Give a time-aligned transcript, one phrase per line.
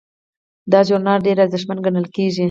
[0.71, 2.39] دا ژورنال ډیر ارزښتمن ګڼل کیږي.